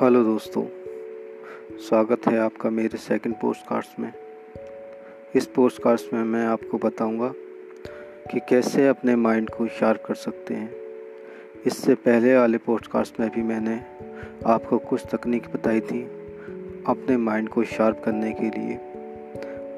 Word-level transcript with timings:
Hello 0.00 0.24
दोस्तों, 0.24 0.62
स्वागत 1.78 2.26
है 2.26 2.38
आपका 2.38 2.70
मेरे 2.70 2.98
सेकंड 2.98 3.34
पोस्ट 3.34 3.66
कार्ड्स 3.68 3.88
में। 4.00 4.12
इस 5.34 5.46
पोस्ट 5.46 5.82
कार्ड्स 5.82 6.08
में 6.12 6.24
मैं 6.24 6.46
आपको 6.46 6.78
बताऊँगा 6.78 7.28
कि 8.32 8.40
कैसे 8.40 8.88
अपने 8.88 9.16
माइंड 9.16 9.50
को 9.50 9.66
शार्प 9.66 10.02
कर 10.06 10.14
सकते 10.14 10.54
हैं। 10.54 10.74
इससे 11.66 11.94
पहले 11.94 12.36
वाले 12.36 12.58
पोस्ट 12.58 12.86
कार्ड्स 12.86 13.12
में 13.20 13.30
भी 13.30 13.42
मैंने 13.42 13.80
आपको 14.46 14.78
कुछ 14.78 15.02
तकनीक 15.12 15.48
बताई 15.54 15.80
थी 15.80 16.02
अपने 16.86 17.16
माइंड 17.16 17.48
को 17.48 17.64
शार्प 17.64 18.02
करने 18.04 18.32
के 18.32 18.50
लिए। 18.50 18.80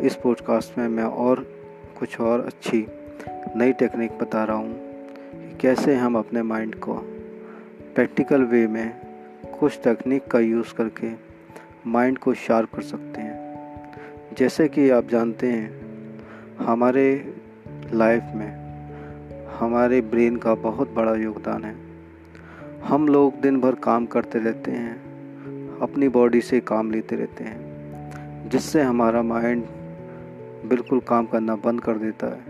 इस 0.07 0.17
पॉडकास्ट 0.17 0.79
में 0.79 0.89
मैं 0.89 1.05
और 1.05 1.47
कुछ 1.99 2.21
और 2.21 2.41
अच्छी 2.41 2.87
नई 3.57 3.73
टेक्निक 3.73 4.19
बता 4.19 4.45
रहा 4.45 4.57
हूँ 4.57 4.75
कि 5.35 5.59
कैसे 5.61 5.95
हम 5.95 6.19
अपने 6.19 6.43
माइंड 6.43 6.75
को 6.75 6.95
प्रैक्टिकल 7.95 8.43
वे 8.43 8.67
में 8.67 9.06
कुछ 9.47 9.81
तकनीक 9.85 10.27
का 10.27 10.39
यूज़ 10.39 10.75
करके 10.75 11.11
माइंड 11.87 12.19
को 12.19 12.35
शार्प 12.35 12.75
कर 12.75 12.83
सकते 12.83 13.21
हैं। 13.21 13.37
जैसे 14.39 14.69
कि 14.69 14.91
आप 14.91 15.09
जानते 15.09 15.47
हैं, 15.47 15.81
हमारे 16.57 17.35
लाइफ 17.93 18.23
में 18.35 18.67
हमारे 19.59 20.01
ब्रेन 20.01 20.37
का 20.37 20.55
बहुत 20.55 20.91
बड़ा 20.91 21.15
योगदान 21.15 21.65
है। 21.65 21.77
हम 22.85 23.09
लोग 23.09 23.41
दिन 23.41 23.61
भर 23.61 23.75
काम 23.75 24.07
करते 24.07 24.39
रहते 24.39 24.71
हैं, 24.71 24.97
अपनी 25.79 26.09
बॉडी 26.09 26.41
से 26.41 26.61
काम 26.61 26.91
लेते 26.91 27.17
रहते 27.17 27.45
हैं, 27.45 27.59
जिससे 28.49 28.83
हमारा 28.83 29.23
माइंड 29.23 29.65
बिल्कुल 30.69 31.01
काम 31.01 31.27
करना 31.27 31.57
बंद 31.57 31.81
कर 31.81 31.97
देता 31.97 32.27
है। 32.27 32.41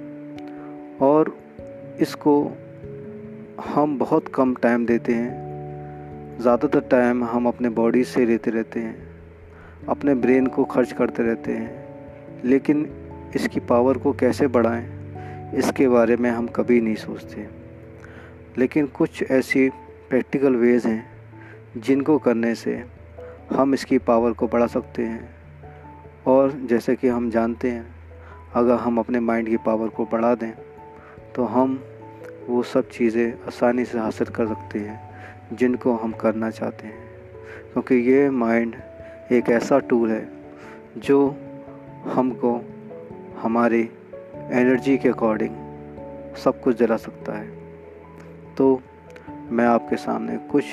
और 1.03 1.39
इसको 2.01 2.53
हम 3.67 3.99
बहुत 3.99 4.29
कम 4.29 4.55
टाइम 4.55 4.87
देते 4.87 5.15
हैं 5.15 5.46
ज़्यादातर 6.41 6.81
टाइम 6.81 7.25
हम 7.25 7.47
अपने 7.49 7.69
बॉडी 7.69 8.03
से 8.05 8.25
लेते 8.27 8.51
रहते 8.51 8.81
हैं, 8.81 8.97
अपने 9.89 10.15
ब्रेन 10.15 10.47
को 10.47 10.65
खर्च 10.65 10.93
करते 10.93 11.23
रहते 11.23 11.53
हैं, 11.53 12.43
लेकिन 12.45 12.89
इसकी 13.37 13.61
पावर 13.61 13.99
को 13.99 14.13
कैसे 14.13 14.47
बढ़ाएँ, 14.49 14.85
इसके 15.55 15.89
बारे 15.89 16.17
में 16.17 16.31
हम 16.31 16.47
कभी 16.47 16.81
नहीं 16.81 16.95
सोचते। 16.95 17.47
लेकिन 18.59 18.87
कुछ 18.87 19.23
ऐसी 19.23 19.69
प्रैक्टिकल 20.11 20.57
वेज़ 20.57 20.89
हैं, 20.89 21.07
जिनको 21.77 22.19
करने 22.19 22.55
से 22.55 22.83
हम 23.53 23.75
इसकी 23.75 23.99
पावर 23.99 24.33
को 24.33 24.47
बढ़ा 24.47 24.67
सकते 24.67 25.03
हैं। 25.03 25.29
और 26.27 26.53
जैसे 26.65 26.97
कि 26.97 27.09
हम 27.09 27.31
जानते 27.31 27.71
हैं, 27.71 27.87
अगर 28.55 28.75
हम 28.75 28.99
अपने 28.99 29.21
माइंड 29.21 29.49
की 29.49 29.57
पावर 29.57 29.89
को 29.89 30.05
बढ़ा 30.05 30.35
दें 30.35 30.53
तो 31.35 31.45
हम 31.47 31.83
वो 32.49 32.63
सब 32.65 32.89
चीज़ें 32.89 33.33
आसानी 33.47 33.85
से 33.85 33.99
हासिल 33.99 34.27
कर 34.29 34.47
सकते 34.47 34.79
हैं। 34.79 35.06
जिनको 35.53 35.97
हम 35.97 36.13
करना 36.13 36.51
चाहते 36.51 36.87
हैं। 36.87 36.99
क्योंकि 37.73 37.95
ये 37.95 38.31
माइंड 38.31 38.75
एक 39.33 39.49
ऐसा 39.49 39.79
टूल 39.79 40.11
है, 40.11 40.29
जो 40.99 41.37
हमको, 42.07 42.61
हमारे 43.39 43.81
एनर्जी 44.53 44.99
के 44.99 45.09
अकॉर्डिंग 45.09 45.55
सब 46.37 46.61
कुछ 46.61 46.77
दिला 46.77 46.97
सकता 46.97 47.33
है। 47.33 47.49
तो 48.55 48.83
मैं 49.51 49.67
आपके 49.67 49.97
सामने 49.97 50.37
कुछ 50.37 50.65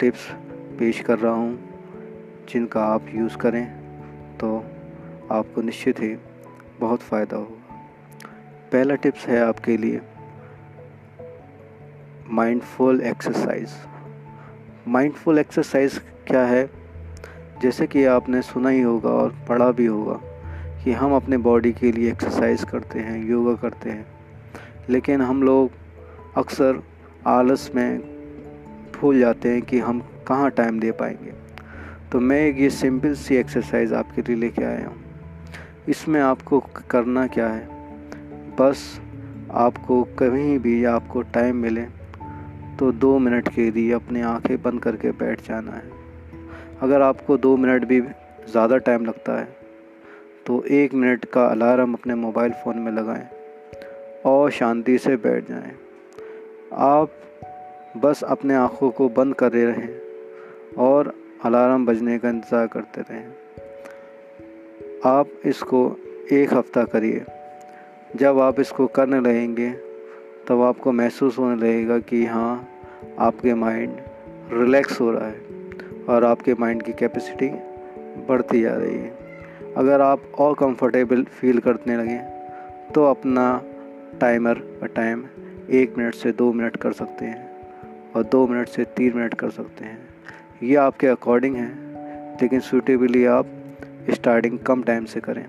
टिप्स 0.00 0.30
पेश 0.78 1.00
कर 1.00 1.18
रहा 1.18 1.32
हूँ, 1.32 1.58
जिनका 2.48 2.84
आप 2.84 3.06
यूज़ 3.14 3.36
करें 3.36 3.66
तो 4.40 4.64
आपको 5.30 5.62
निश्चित 5.62 6.00
ही 6.00 6.16
बहुत 6.80 7.00
फ़ायदा 7.00 7.36
होगा। 7.36 7.74
पहला 8.72 8.94
टिप्स 8.94 9.26
है 9.26 9.40
आपके 9.40 9.76
लिए 9.76 10.00
माइंडफुल 12.30 13.00
एक्सरसाइज 13.00 13.68
माइंडफुल 14.88 15.38
एक्सरसाइज 15.38 16.00
क्या 16.26 16.46
है? 16.46 16.70
जैसे 17.62 17.86
कि 17.86 18.04
आपने 18.04 18.42
सुना 18.42 18.68
ही 18.68 18.80
होगा 18.80 19.10
और 19.10 19.36
पढ़ा 19.48 19.70
भी 19.70 19.86
होगा 19.86 20.20
कि 20.84 20.92
हम 20.92 21.14
अपने 21.14 21.36
बॉडी 21.36 21.72
के 21.72 21.92
लिए 21.92 22.12
एक्सरसाइज 22.12 22.64
करते 22.64 22.98
हैं 22.98 23.28
योगा 23.28 23.54
करते 23.54 23.90
हैं। 23.90 24.06
लेकिन 24.90 25.20
हम 25.20 25.42
लोग 25.42 25.70
अक्सर 26.36 26.82
आलस 27.26 27.70
में 27.74 27.98
भूल 29.00 29.20
जाते 29.20 29.48
हैं 29.48 29.62
कि 29.62 29.78
हम 29.78 30.00
कहाँ 30.00 30.50
टाइम 30.50 30.80
दे 30.80 30.90
पाएँगे। 30.90 31.32
तो 32.12 32.20
मैं 32.20 32.54
ये 32.54 32.70
सिंपल 32.70 33.14
सी 33.14 33.36
एक्सरसाइज 33.36 33.92
आपके 33.92 34.22
लिए 34.22 34.36
लेके 34.36 34.64
आया 34.64 34.86
हूँ। 34.86 35.04
इसमें 35.88 36.20
आपको 36.20 36.60
करना 36.90 37.26
क्या 37.26 37.48
है? 37.48 37.68
बस 38.60 39.00
आपको 39.50 40.04
कहीं 40.04 40.58
भी 40.58 40.84
आपको 40.84 41.22
टाइम 41.22 41.56
मिले 41.56 42.01
तो 42.78 42.90
दो 42.92 43.18
मिनट 43.18 43.48
के 43.48 43.70
लिए 43.70 43.92
अपनी 43.92 44.20
आँखें 44.20 44.56
बंद 44.62 44.80
करके 44.82 45.10
बैठ 45.14 45.40
जाना 45.48 45.72
है। 45.72 45.90
अगर 46.82 47.02
आपको 47.02 47.36
दो 47.38 47.56
मिनट 47.56 47.84
भी 47.84 48.00
ज़्यादा 48.00 48.76
टाइम 48.78 49.04
लगता 49.06 49.38
है 49.40 49.48
तो 50.46 50.62
एक 50.72 50.94
मिनट 50.94 51.24
का 51.24 51.44
अलार्म 51.46 51.92
अपने 51.94 52.14
मोबाइल 52.14 52.52
फ़ोन 52.64 52.78
में 52.78 52.92
लगाएँ 52.92 53.26
और 54.26 54.50
शांति 54.50 54.96
से 54.98 55.16
बैठ 55.18 55.48
जाएँ। 55.48 55.72
आप 56.72 57.10
बस 57.96 58.22
अपने 58.24 58.54
आँखों 58.54 58.90
को 58.90 59.08
बंद 59.08 59.34
करे 59.34 59.64
रहें 59.64 60.74
और 60.78 61.12
अलार्म 61.44 61.86
बजने 61.86 62.18
का 62.18 62.28
इंतज़ार 62.28 62.66
करते 62.66 63.00
रहें। 63.00 63.26
आप 65.06 65.30
इसको 65.44 65.84
एक 66.32 66.54
हफ़्ता 66.54 66.84
करिए। 66.84 67.24
जब 68.16 68.38
आप 68.38 68.60
इसको 68.60 68.86
करने 68.86 69.20
लगेंगे 69.20 69.68
तब 70.48 70.60
आपको 70.60 70.92
महसूस 70.92 71.38
होने 71.38 71.56
लगेगा 71.56 71.98
कि 71.98 72.24
हाँ 72.26 72.68
आपके 73.18 73.54
माइंड 73.54 73.96
रिलैक्स 74.52 75.00
हो 75.00 75.10
रहा 75.10 75.26
है 75.26 75.40
और 76.08 76.24
आपके 76.24 76.54
माइंड 76.54 76.82
की 76.82 76.92
कैपेसिटी 76.92 77.48
बढ़ती 78.28 78.60
जा 78.62 78.74
रही 78.74 78.94
है। 78.94 79.74
अगर 79.76 80.00
आप 80.00 80.22
और 80.38 80.54
कंफर्टेबल 80.54 81.22
फील 81.22 81.58
करने 81.58 81.96
लगे 81.96 82.18
तो 82.94 83.04
अपना 83.04 83.62
टाइमर 84.20 84.54
का 84.54 84.86
टाइम 84.86 85.24
एक 85.70 85.94
मिनट 85.98 86.14
से 86.14 86.32
दो 86.32 86.52
मिनट 86.52 86.76
कर 86.76 86.92
सकते 86.92 87.24
हैं 87.24 87.50
और 88.16 88.24
दो 88.24 88.46
मिनट 88.46 88.68
से 88.68 88.84
तीन 88.96 89.16
मिनट 89.16 89.34
कर 89.34 89.50
सकते 89.50 89.84
हैं। 89.84 89.98
ये 90.62 90.74
आपके 90.76 91.06
अकॉर्डिंग 91.06 91.56
है, 91.56 91.70
लेकिन 92.42 92.60
सूटेबली 92.60 93.24
आप 93.24 93.46
स्टार्टिंग 94.10 94.58
कम 94.58 94.82
टाइम 94.82 95.04
से 95.04 95.20
करें। 95.20 95.44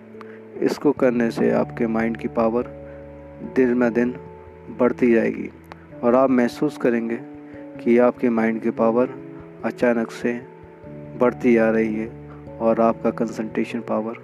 इसको 0.61 0.91
करने 0.91 1.29
से 1.31 1.51
आपके 1.51 1.87
माइंड 1.87 2.17
की 2.17 2.27
पावर 2.27 2.69
दिन 3.55 3.79
ब 3.79 3.89
दिन 3.89 4.15
बढ़ती 4.69 5.11
जाएगी 5.13 5.49
और 6.03 6.15
आप 6.15 6.29
महसूस 6.29 6.77
करेंगे 6.77 7.17
कि 7.83 7.97
आपके 7.97 8.29
माइंड 8.29 8.61
की 8.61 8.69
पावर 8.69 9.09
अचानक 9.65 10.11
से 10.11 10.33
बढ़ती 11.19 11.53
जा 11.53 11.69
रही 11.71 11.95
है 11.95 12.07
और 12.57 12.81
आपका 12.81 13.09
कंसंट्रेशन 13.09 13.79
पावर 13.79 14.17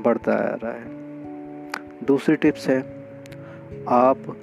बढ़ता 0.00 0.32
आ 0.32 0.54
रहा 0.54 0.72
है। 0.72 2.06
दूसरी 2.06 2.36
टिप्स 2.36 2.68
है, 2.68 2.78
आप 3.88 4.36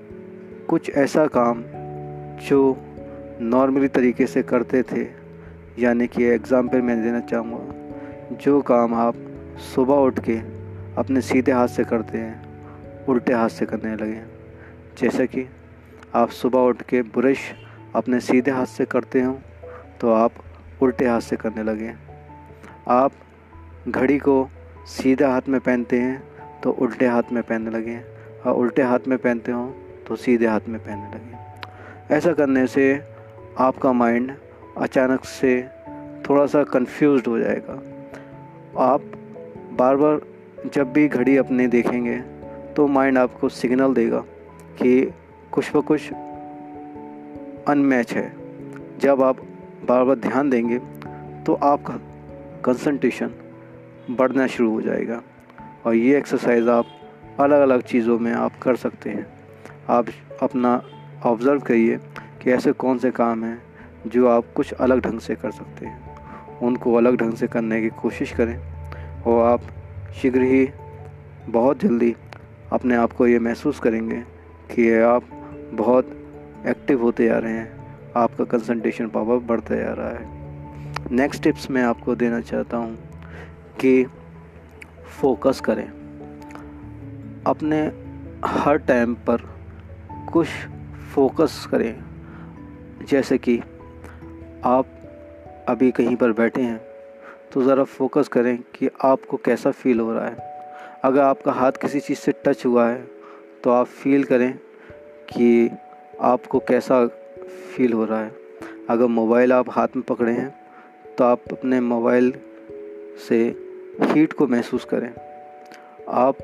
कुछ 0.67 0.89
ऐसा 0.89 1.27
काम 1.27 1.63
जो 2.49 2.77
नॉर्मली 3.41 3.87
तरीके 3.87 4.27
से 4.27 4.43
करते 4.43 4.83
थे, 4.83 5.07
यानी 5.79 6.07
कि 6.07 6.23
एग्ज़ाम्पल 6.23 6.81
मैं 6.81 7.01
देना 7.03 7.19
चाहूँगा, 7.19 8.35
जो 8.35 8.61
काम 8.61 8.93
आप 8.93 9.15
सुबह 9.75 9.93
उठ 9.93 10.19
के 10.19 10.37
अपने 10.97 11.21
सीधे 11.21 11.51
हाथ 11.51 11.67
से 11.67 11.83
करते 11.83 12.17
हैं, 12.17 13.05
उल्टे 13.05 13.33
हाथ 13.33 13.49
से 13.49 13.65
करने 13.65 13.95
लगे। 13.95 14.36
जैसे 14.97 15.25
कि 15.27 15.45
आप 16.15 16.29
सुबह 16.29 16.59
उठ 16.59 16.81
के 16.81 17.01
ब्रश 17.15 17.39
अपने 17.95 18.19
सीधे 18.19 18.51
हाथ 18.51 18.65
से 18.65 18.85
करते 18.85 19.21
हो 19.21 19.33
तो 20.01 20.11
आप 20.11 20.31
उल्टे 20.81 21.07
हाथ 21.07 21.21
से 21.21 21.35
करने 21.35 21.63
लगे। 21.63 21.93
आप 22.87 23.11
घड़ी 23.87 24.17
को 24.17 24.47
सीधे 24.87 25.25
हाथ 25.25 25.49
में 25.49 25.59
पहनते 25.59 25.99
हैं 25.99 26.21
तो 26.63 26.71
उल्टे 26.71 27.07
हाथ 27.07 27.31
में 27.31 27.41
पहनने 27.43 27.71
लगे। 27.71 27.97
और 28.45 28.55
उल्टे 28.55 28.81
हाथ 28.81 29.07
में 29.07 29.17
पहनते 29.17 29.51
हो 29.51 29.65
तो 30.07 30.15
सीधे 30.15 30.47
हाथ 30.47 30.67
में 30.67 30.79
पहनने 30.79 31.09
लगे। 31.09 32.15
ऐसा 32.15 32.33
करने 32.33 32.65
से 32.67 32.85
आपका 33.59 33.91
माइंड 33.93 34.31
अचानक 34.77 35.25
से 35.25 35.61
थोड़ा 36.29 36.45
सा 36.45 36.63
कंफ्यूज 36.63 37.23
हो 37.27 37.37
जाएगा। 37.39 37.73
आप 38.83 39.01
बार 39.79 39.95
बार 39.95 40.21
जब 40.73 40.91
भी 40.93 41.07
घड़ी 41.07 41.37
अपने 41.37 41.67
देखेंगे 41.67 42.17
तो 42.73 42.87
माइंड 42.87 43.17
आपको 43.17 43.49
सिग्नल 43.49 43.93
देगा। 43.93 44.23
कि 44.81 45.13
कुछ 45.51 45.75
ब 45.75 45.81
कुछ 45.81 46.11
अनमैच 47.67 48.13
है। 48.13 48.31
जब 48.99 49.21
आप 49.21 49.41
बार 49.87 50.03
बार 50.03 50.15
ध्यान 50.15 50.49
देंगे 50.49 50.77
तो 51.45 51.53
आपका 51.53 51.93
कंसंट्रेशन 52.65 53.31
बढ़ना 54.09 54.47
शुरू 54.47 54.71
हो 54.71 54.81
जाएगा। 54.81 55.21
और 55.85 55.95
ये 55.95 56.17
एक्सरसाइज 56.17 56.67
आप 56.69 56.85
अलग 57.39 57.61
अलग 57.61 57.81
चीज़ों 57.81 58.19
में 58.19 58.31
आप 58.33 58.57
कर 58.61 58.75
सकते 58.75 59.09
हैं। 59.09 59.25
आप 59.89 60.05
अपना 60.41 60.81
ऑब्ज़र्व 61.25 61.59
करिए 61.59 61.97
कि 62.43 62.51
ऐसे 62.51 62.71
कौन 62.71 62.97
से 62.97 63.11
काम 63.11 63.43
हैं, 63.43 63.61
जो 64.07 64.27
आप 64.27 64.45
कुछ 64.55 64.73
अलग 64.73 64.99
ढंग 64.99 65.19
से 65.19 65.35
कर 65.35 65.51
सकते 65.51 65.85
हैं। 65.85 66.59
उनको 66.59 66.93
अलग 66.93 67.15
ढंग 67.15 67.33
से 67.33 67.47
करने 67.47 67.81
की 67.81 67.89
कोशिश 68.01 68.31
करें 68.31 68.57
और 69.23 69.45
आप 69.45 69.61
शीघ्र 70.21 70.41
ही 70.41 70.67
बहुत 71.49 71.79
जल्दी 71.79 72.15
अपने 72.71 72.95
आप 72.95 73.11
को 73.11 73.27
ये 73.27 73.39
महसूस 73.39 73.79
करेंगे 73.79 74.23
कि 74.71 74.99
आप 74.99 75.23
बहुत 75.73 76.05
एक्टिव 76.67 77.01
होते 77.01 77.25
जा 77.25 77.37
रहे 77.37 77.53
हैं। 77.53 77.77
आपका 78.15 78.43
कंसंट्रेशन 78.43 79.07
पावर 79.07 79.37
बढ़ता 79.37 79.75
जा 79.75 79.93
रहा 79.93 80.09
है। 80.09 80.35
नेक्स्ट 81.11 81.43
टिप्स 81.43 81.69
मैं 81.71 81.83
आपको 81.83 82.15
देना 82.15 82.41
चाहता 82.41 82.77
हूँ 82.77 82.97
कि 83.79 84.05
फोकस 85.21 85.59
करें। 85.59 85.87
अपने 87.47 87.81
हर 88.45 88.77
टाइम 88.77 89.13
पर 89.13 89.41
कुछ 90.33 90.47
फोकस 91.13 91.67
करें। 91.71 92.03
जैसे 93.09 93.37
कि 93.37 93.59
आप 94.63 94.85
अभी 95.69 95.91
कहीं 95.91 96.15
पर 96.15 96.31
बैठे 96.31 96.61
हैं 96.61 96.79
तो 97.53 97.61
ज़रा 97.61 97.83
फोकस 97.83 98.27
करें 98.27 98.57
कि 98.75 98.89
आपको 99.03 99.37
कैसा 99.37 99.71
फील 99.71 99.99
हो 99.99 100.13
रहा 100.13 100.25
है। 100.25 100.35
अगर 101.03 101.21
आपका 101.21 101.51
हाथ 101.51 101.71
किसी 101.71 101.99
चीज़ 101.99 102.17
से 102.17 102.31
टच 102.45 102.65
हुआ 102.65 102.87
है 102.89 103.16
तो 103.63 103.69
आप 103.69 103.87
फील 103.87 104.23
करें 104.23 104.51
कि 105.29 105.69
आपको 106.21 106.59
कैसा 106.59 107.05
फील 107.05 107.93
हो 107.93 108.05
रहा 108.05 108.23
है। 108.23 108.31
अगर 108.89 109.05
मोबाइल 109.05 109.53
आप 109.53 109.69
हाथ 109.69 109.95
में 109.95 110.03
पकड़े 110.05 110.31
हैं 110.31 110.49
तो 111.17 111.23
आप 111.23 111.43
अपने 111.51 111.79
मोबाइल 111.81 112.33
से 113.27 113.39
हीट 114.01 114.33
को 114.33 114.47
महसूस 114.47 114.85
करें। 114.85 115.11
आप 116.09 116.37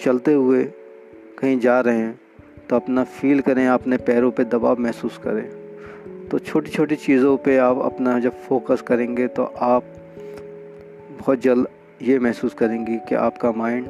चलते 0.00 0.32
हुए 0.32 0.64
कहीं 1.38 1.58
जा 1.60 1.80
रहे 1.80 1.98
हैं 1.98 2.20
तो 2.68 2.76
अपना 2.76 3.04
फील 3.04 3.40
करें, 3.40 3.66
अपने 3.66 3.96
पैरों 3.96 4.30
पे 4.30 4.44
दबाव 4.44 4.80
महसूस 4.80 5.18
करें। 5.18 6.28
तो 6.28 6.38
छोटी 6.38 6.70
छोटी 6.70 6.96
चीज़ों 6.96 7.36
पे 7.36 7.56
आप 7.56 7.78
अपना 7.82 8.18
जब 8.20 8.42
फोकस 8.42 8.82
करेंगे 8.82 9.26
तो 9.28 9.44
आप 9.44 9.84
बहुत 11.18 11.40
जल्द 11.40 11.68
ये 12.02 12.18
महसूस 12.18 12.54
करेंगी 12.54 12.96
कि 13.08 13.14
आपका 13.14 13.52
माइंड 13.52 13.88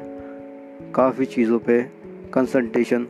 काफ़ी 0.95 1.25
चीज़ों 1.25 1.59
पे 1.59 1.81
कंसंट्रेशन 2.33 3.07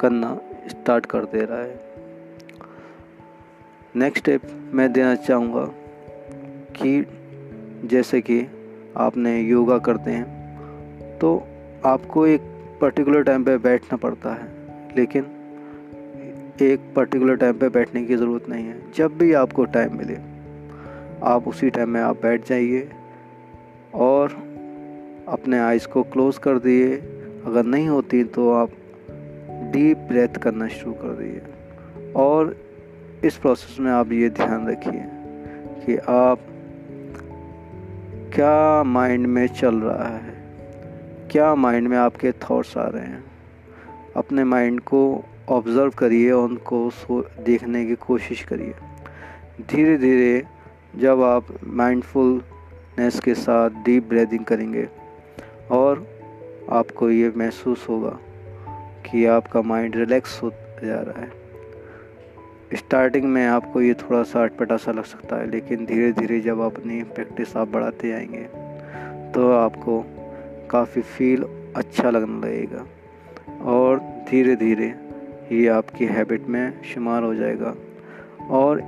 करना 0.00 0.38
स्टार्ट 0.68 1.06
कर 1.06 1.24
दे 1.24 1.44
रहा 1.44 1.58
है। 1.58 1.80
नेक्स्ट 3.96 4.18
स्टेप 4.18 4.42
मैं 4.72 4.92
देना 4.92 5.14
चाहूँगा 5.14 5.64
कि 6.74 7.06
जैसे 7.84 8.20
कि 8.20 8.40
आपने 8.96 9.40
योगा 9.40 9.78
करते 9.78 10.10
हैं 10.10 11.18
तो 11.18 11.36
आपको 11.86 12.26
एक 12.26 12.40
पर्टिकुलर 12.80 13.22
टाइम 13.22 13.44
पे 13.44 13.56
बैठना 13.58 13.96
पड़ता 13.96 14.32
है, 14.34 14.48
लेकिन 14.96 15.26
एक 16.62 16.92
पर्टिकुलर 16.96 17.36
टाइम 17.36 17.58
पे 17.58 17.68
बैठने 17.68 18.04
की 18.04 18.16
ज़रूरत 18.16 18.48
नहीं 18.48 18.64
है। 18.64 18.80
जब 18.92 19.16
भी 19.18 19.32
आपको 19.32 19.64
टाइम 19.66 19.96
मिले, 19.98 20.16
आप 21.24 21.48
उसी 21.48 21.70
टाइम 21.70 21.90
में 21.90 22.00
आप 22.00 22.22
बैठ 22.22 22.48
जाइए 22.48 22.88
और 23.94 24.32
अपने 25.28 25.58
आइज़ 25.58 25.86
को 25.88 26.02
क्लोज़ 26.02 26.40
कर 26.40 26.58
दिए 26.58 26.96
अगर 27.48 27.64
नहीं 27.64 27.88
होती 27.88 28.22
तो 28.24 28.50
आप 28.52 28.70
डीप 29.72 29.98
ब्रेथ 30.08 30.36
करना 30.36 30.66
शुरू 30.68 30.92
कर 30.92 31.16
दिए 31.16 32.12
और 32.16 32.54
इस 33.24 33.36
प्रोसेस 33.36 33.78
में 33.80 33.90
आप 33.92 34.12
ये 34.12 34.28
ध्यान 34.30 34.66
रखिए 34.68 35.04
कि 35.84 35.96
आप 36.08 36.40
क्या 38.34 38.82
माइंड 38.82 39.26
में 39.26 39.46
चल 39.46 39.76
रहा 39.76 40.08
है, 40.08 40.34
क्या 41.30 41.54
माइंड 41.54 41.88
में 41.88 41.96
आपके 41.96 42.32
थॉट्स 42.42 42.76
आ 42.78 42.86
रहे 42.88 43.04
हैं। 43.04 43.24
अपने 44.16 44.44
माइंड 44.44 44.80
को 44.80 45.00
ऑब्ज़र्व 45.48 45.90
करिए 45.90 46.30
और 46.30 46.48
उनको 46.48 47.22
देखने 47.44 47.84
की 47.86 47.94
कोशिश 47.96 48.42
करिए। 48.42 48.74
धीरे 49.70 49.96
धीरे 49.98 50.44
जब 50.96 51.22
आप 51.22 51.46
माइंडफुल 51.64 52.40
नेस 52.98 53.20
के 53.20 53.34
साथ 53.34 53.82
डीप 53.84 54.08
ब्रीदिंग 54.08 54.44
करेंगे 54.44 54.88
और 55.70 56.06
आपको 56.68 57.10
ये 57.10 57.32
महसूस 57.36 57.86
होगा 57.88 58.18
कि 59.06 59.24
आपका 59.26 59.62
माइंड 59.62 59.96
रिलैक्स 59.96 60.42
हो 60.42 60.50
जा 60.84 61.00
रहा 61.00 61.20
है। 61.20 61.30
स्टार्टिंग 62.74 63.24
में 63.24 63.46
आपको 63.46 63.80
ये 63.80 63.94
थोड़ा 63.94 64.22
सा 64.22 64.42
अटपटा 64.42 64.76
सा 64.76 64.92
लग 64.92 65.04
सकता 65.04 65.36
है, 65.36 65.50
लेकिन 65.50 65.84
धीरे 65.86 66.12
धीरे 66.12 66.40
जब 66.40 66.60
अपनी 66.60 67.02
प्रैक्टिस 67.02 67.56
आप 67.56 67.68
बढ़ाते 67.68 68.08
जाएँगे 68.08 68.44
तो 69.32 69.52
आपको 69.52 70.04
काफ़ी 70.70 71.02
फील 71.02 71.44
अच्छा 71.76 72.10
लगने 72.10 72.46
लगेगा। 72.46 72.86
और 73.64 73.98
धीरे 74.30 74.56
धीरे 74.56 74.94
ये 75.52 75.66
आपकी 75.68 76.04
हैबिट 76.04 76.46
में 76.46 76.82
शुमार 76.84 77.22
हो 77.22 77.34
जाएगा। 77.34 77.74
और 78.50 78.80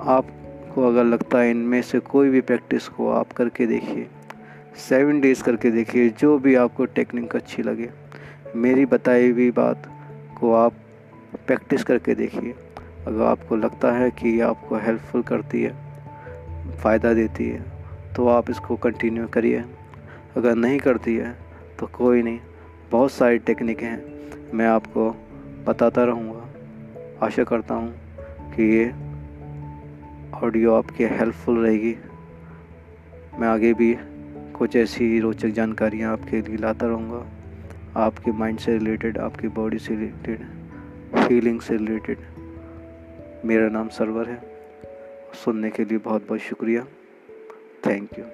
आपको 0.00 0.88
अगर 0.88 1.04
लगता 1.04 1.38
है 1.38 1.50
इनमें 1.50 1.82
से 1.82 1.98
कोई 1.98 2.30
भी 2.30 2.40
प्रैक्टिस 2.40 2.88
को 2.88 3.10
आप 3.10 3.32
करके 3.32 3.66
देखिए 3.66 4.06
सेवन 4.78 5.20
डेज़ 5.20 5.42
करके 5.42 5.70
देखिए, 5.70 6.08
जो 6.10 6.38
भी 6.38 6.54
आपको 6.54 6.84
टेक्निक 6.86 7.34
अच्छी 7.36 7.62
लगे, 7.62 7.88
मेरी 8.56 8.84
बताई 8.86 9.30
हुई 9.30 9.50
बात 9.50 9.88
को 10.40 10.52
आप 10.54 10.72
प्रैक्टिस 11.46 11.84
करके 11.84 12.14
देखिए। 12.14 12.54
अगर 13.06 13.22
आपको 13.22 13.56
लगता 13.56 13.92
है 13.92 14.10
कि 14.10 14.28
ये 14.28 14.40
आपको 14.40 14.76
हेल्पफुल 14.76 15.22
करती 15.22 15.62
है, 15.62 15.72
फ़ायदा 16.76 17.12
देती 17.14 17.48
है 17.48 17.64
तो 18.16 18.28
आप 18.28 18.50
इसको 18.50 18.76
कंटिन्यू 18.76 19.26
करिए। 19.26 19.64
अगर 20.36 20.54
नहीं 20.56 20.78
करती 20.78 21.16
है 21.16 21.36
तो 21.78 21.86
कोई 21.88 22.22
नहीं, 22.22 22.38
बहुत 22.90 23.12
सारी 23.12 23.38
टेक्निक 23.38 23.82
हैं, 23.82 24.02
मैं 24.54 24.66
आपको 24.66 25.10
बताता 25.66 26.04
रहूँगा। 26.04 27.26
आशा 27.26 27.44
करता 27.44 27.74
हूँ 27.74 27.92
कि 28.52 28.62
ये 28.74 28.90
ऑडियो 30.42 30.74
आपके 30.74 31.06
हेल्पफुल 31.08 31.58
रहेगी। 31.58 31.96
मैं 33.38 33.48
आगे 33.48 33.72
भी 33.74 33.96
कुछ 34.58 34.76
ऐसी 34.76 35.20
रोचक 35.20 35.48
जानकारियाँ 35.48 36.12
आपके 36.12 36.40
लिए 36.40 36.56
लाता 36.56 36.86
रहूँगा। 36.86 37.26
आपके 37.96 38.32
माइंड 38.32 38.58
से 38.58 38.72
रिलेटेड 38.72 39.18
आपकी 39.18 39.48
बॉडी 39.48 39.78
से 39.78 39.96
रिलेटेड 39.96 40.38
फीलिंग 41.28 41.60
से 41.60 41.76
रिलेटेड 41.76 42.18
मेरा 43.44 43.68
नाम 43.68 43.88
सरवर 43.88 44.28
है। 44.28 44.42
सुनने 45.44 45.70
के 45.70 45.84
लिए 45.84 45.98
बहुत 45.98 46.26
बहुत 46.28 46.40
शुक्रिया। 46.40 46.86
Thank 47.86 48.08
you 48.18 48.24